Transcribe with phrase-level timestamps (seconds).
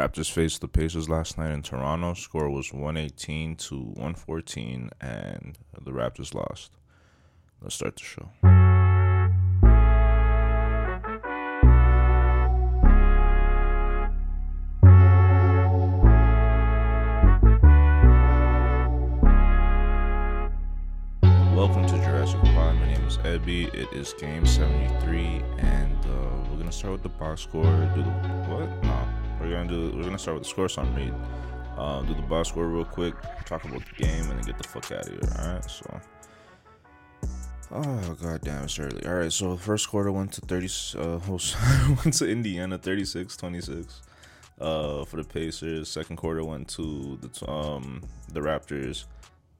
[0.00, 2.14] Raptors faced the Pacers last night in Toronto.
[2.14, 6.72] Score was 118 to 114, and the Raptors lost.
[7.60, 8.30] Let's start the show.
[21.54, 22.74] Welcome to Jurassic Pod.
[22.76, 23.74] My name is Ebby.
[23.74, 26.08] It is game 73, and uh,
[26.50, 27.64] we're gonna start with the box score.
[27.94, 28.10] Do the
[28.48, 28.82] what?
[28.82, 29.09] No,
[29.40, 29.92] we're gonna do.
[29.96, 31.12] We're gonna start with the score summary.
[31.76, 33.14] Uh, do the box score real quick.
[33.46, 35.20] Talk about the game, and then get the fuck out of here.
[35.38, 35.70] All right.
[35.70, 36.00] So.
[37.72, 39.06] Oh god damn it's early.
[39.06, 41.18] All right, so first quarter went to 30 uh
[42.04, 44.00] went to Indiana 36-26
[44.60, 45.88] uh for the Pacers.
[45.88, 48.02] Second quarter went to the um
[48.32, 49.04] the Raptors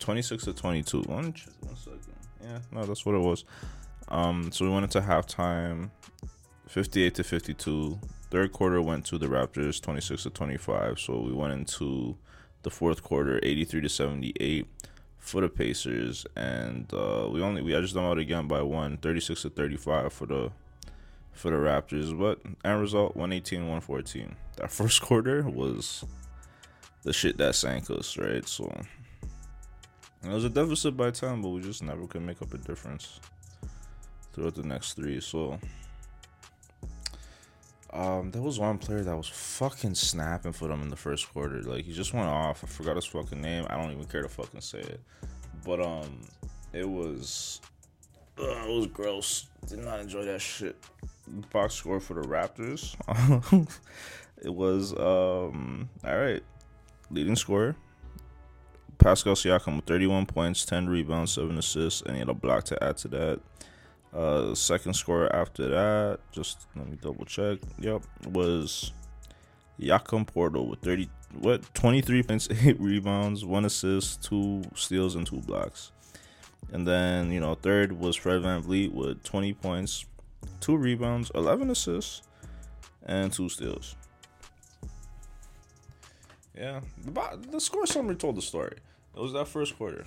[0.00, 1.02] 26 to 22.
[1.02, 1.34] One, one
[1.76, 2.00] second.
[2.42, 3.44] Yeah, no, that's what it was.
[4.08, 5.90] Um so we went into halftime
[6.66, 7.98] 58 to 52.
[8.30, 11.00] Third quarter went to the Raptors 26 to 25.
[11.00, 12.16] So we went into
[12.62, 14.66] the fourth quarter 83 to 78
[15.18, 19.42] for the Pacers, and uh, we only we edged them out again by one, 36
[19.42, 20.50] to 35 for the
[21.32, 22.16] for the Raptors.
[22.18, 24.36] But end result 118 114.
[24.56, 26.04] That first quarter was
[27.02, 28.46] the shit that sank us, right?
[28.46, 28.72] So
[30.22, 33.20] it was a deficit by 10, but we just never could make up a difference
[34.32, 35.20] throughout the next three.
[35.20, 35.58] So
[38.00, 41.60] um, there was one player that was fucking snapping for them in the first quarter.
[41.62, 42.64] Like he just went off.
[42.64, 43.66] I forgot his fucking name.
[43.68, 45.00] I don't even care to fucking say it.
[45.66, 46.22] But um,
[46.72, 47.60] it was,
[48.38, 49.48] uh, it was gross.
[49.66, 50.82] Did not enjoy that shit.
[51.52, 52.96] Box score for the Raptors.
[54.42, 56.42] it was um, all right.
[57.10, 57.76] Leading scorer.
[58.96, 62.82] Pascal Siakam with 31 points, 10 rebounds, 7 assists, and he had a block to
[62.82, 63.40] add to that.
[64.12, 67.58] Uh, second scorer after that, just let me double check.
[67.78, 68.92] Yep, was
[69.78, 71.08] Jakob Poeltl with 30,
[71.38, 75.92] what, 23 points, 8 rebounds, 1 assist, 2 steals, and 2 blocks.
[76.72, 80.04] And then, you know, third was Fred VanVleet with 20 points,
[80.60, 82.22] 2 rebounds, 11 assists,
[83.06, 83.94] and 2 steals.
[86.56, 88.76] Yeah, the score summary told the story.
[89.16, 90.04] It was that first quarter.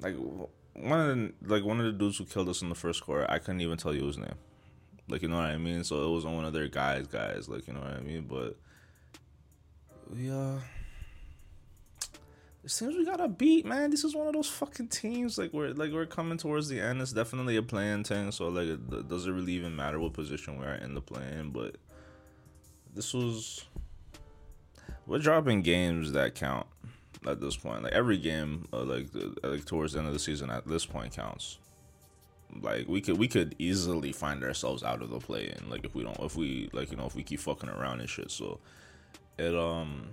[0.00, 0.16] Like
[0.74, 3.30] one of the, like one of the dudes who killed us in the first quarter,
[3.30, 4.34] I couldn't even tell you his name.
[5.08, 5.84] Like you know what I mean?
[5.84, 7.48] So it wasn't one of their guys, guys.
[7.48, 8.26] Like you know what I mean?
[8.28, 8.56] But
[10.08, 10.58] we uh,
[12.62, 13.90] it seems we got a beat, man.
[13.90, 15.38] This is one of those fucking teams.
[15.38, 17.00] Like we're like we're coming towards the end.
[17.00, 18.30] It's definitely a play-in thing.
[18.32, 21.50] So like it doesn't really even matter what position we're in the play-in.
[21.50, 21.76] But
[22.94, 23.64] this was
[25.06, 26.66] we're dropping games that count
[27.26, 27.82] at this point.
[27.82, 29.08] Like every game, uh, like
[29.42, 31.58] like towards the end of the season, at this point counts.
[32.60, 35.94] Like we could we could easily find ourselves out of the play in like if
[35.94, 38.30] we don't if we like you know if we keep fucking around and shit.
[38.30, 38.58] So
[39.38, 40.08] it um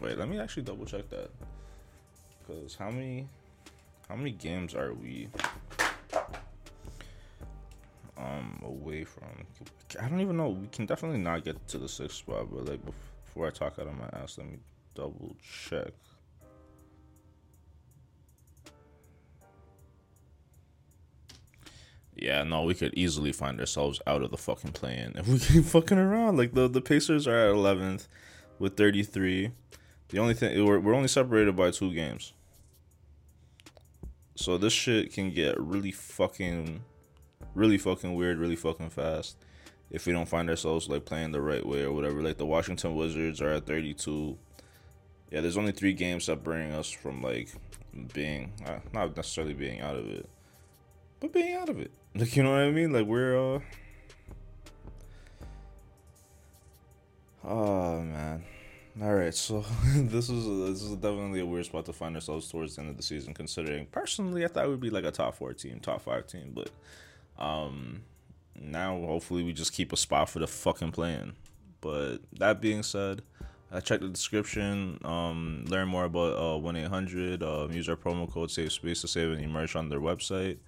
[0.00, 1.30] wait let me actually double check that
[2.38, 3.26] because how many
[4.08, 5.28] how many games are we
[8.16, 9.24] um away from?
[10.00, 10.50] I don't even know.
[10.50, 12.80] We can definitely not get to the sixth spot, but like
[13.24, 14.58] before I talk out of my ass, let me
[14.94, 15.36] double
[15.68, 15.92] check.
[22.14, 25.64] Yeah, no, we could easily find ourselves out of the fucking play-in if we keep
[25.64, 26.36] fucking around.
[26.36, 28.06] Like the the Pacers are at eleventh
[28.58, 29.50] with thirty three.
[30.10, 32.32] The only thing we're we're only separated by two games.
[34.36, 36.82] So this shit can get really fucking,
[37.54, 39.36] really fucking weird, really fucking fast
[39.90, 42.22] if we don't find ourselves like playing the right way or whatever.
[42.22, 44.38] Like the Washington Wizards are at thirty two
[45.32, 47.48] yeah, there's only three games separating us from like
[48.12, 50.28] being uh, not necessarily being out of it,
[51.20, 51.90] but being out of it.
[52.14, 52.92] Like you know what I mean?
[52.92, 53.60] Like we're uh.
[57.42, 58.44] Oh man.
[59.00, 59.64] All right, so
[59.96, 62.98] this is this is definitely a weird spot to find ourselves towards the end of
[62.98, 63.32] the season.
[63.32, 66.68] Considering personally, I thought we'd be like a top four team, top five team, but
[67.42, 68.02] um,
[68.54, 71.32] now hopefully we just keep a spot for the fucking play-in.
[71.80, 73.22] But that being said,
[73.72, 74.98] uh, check the description.
[75.04, 77.42] Um, learn more about uh, 1 800.
[77.42, 80.58] Uh, use our promo code SAFESPACE to save any merch on their website.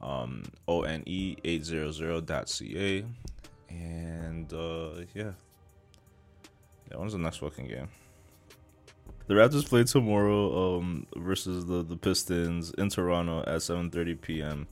[0.00, 3.04] Um, one800.ca.
[3.68, 5.30] And uh, yeah.
[6.90, 7.88] Yeah, when's the next fucking game?
[9.28, 14.66] The Raptors play tomorrow um, versus the, the Pistons in Toronto at 7:30 p.m.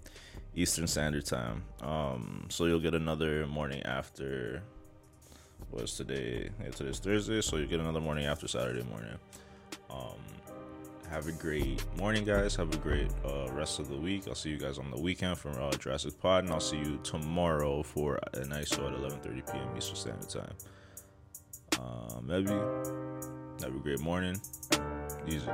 [0.56, 1.62] Eastern Standard Time.
[1.80, 4.64] Um, so you'll get another morning after
[5.70, 6.50] was today.
[6.62, 9.18] Yeah, today's Thursday, so you get another morning after Saturday morning.
[9.90, 10.14] Um,
[11.10, 12.54] have a great morning, guys.
[12.56, 14.24] Have a great uh, rest of the week.
[14.28, 16.98] I'll see you guys on the weekend from uh, Jurassic Pod, and I'll see you
[17.02, 19.76] tomorrow for a nice show at 11:30 p.m.
[19.76, 20.54] Eastern Standard Time.
[21.80, 22.50] Um, maybe
[23.62, 24.40] have a great morning.
[25.26, 25.48] Easy.